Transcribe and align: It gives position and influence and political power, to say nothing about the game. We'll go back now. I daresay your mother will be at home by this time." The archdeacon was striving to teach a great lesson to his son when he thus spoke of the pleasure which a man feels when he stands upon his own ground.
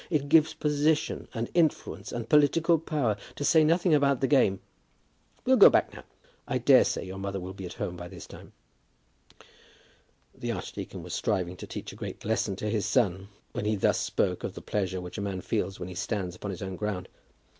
It 0.09 0.29
gives 0.29 0.55
position 0.55 1.27
and 1.31 1.51
influence 1.53 2.11
and 2.11 2.27
political 2.27 2.79
power, 2.79 3.15
to 3.35 3.43
say 3.45 3.63
nothing 3.63 3.93
about 3.93 4.19
the 4.19 4.25
game. 4.25 4.59
We'll 5.45 5.57
go 5.57 5.69
back 5.69 5.93
now. 5.93 6.05
I 6.47 6.57
daresay 6.57 7.05
your 7.05 7.19
mother 7.19 7.39
will 7.39 7.53
be 7.53 7.67
at 7.67 7.73
home 7.73 7.97
by 7.97 8.07
this 8.07 8.25
time." 8.25 8.53
The 10.33 10.53
archdeacon 10.53 11.03
was 11.03 11.13
striving 11.13 11.55
to 11.57 11.67
teach 11.67 11.93
a 11.93 11.95
great 11.95 12.25
lesson 12.25 12.55
to 12.55 12.69
his 12.71 12.87
son 12.87 13.29
when 13.51 13.65
he 13.65 13.75
thus 13.75 13.99
spoke 13.99 14.43
of 14.43 14.55
the 14.55 14.61
pleasure 14.63 14.99
which 15.01 15.19
a 15.19 15.21
man 15.21 15.39
feels 15.39 15.79
when 15.79 15.87
he 15.87 15.93
stands 15.93 16.35
upon 16.35 16.49
his 16.49 16.63
own 16.63 16.77
ground. 16.77 17.07